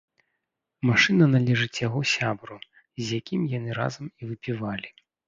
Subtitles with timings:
[0.89, 2.57] Машына належыць яго сябру,
[3.03, 4.89] з якім яны разам і выпівалі.